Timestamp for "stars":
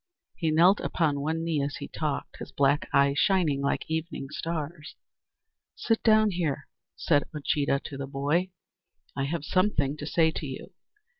4.31-4.95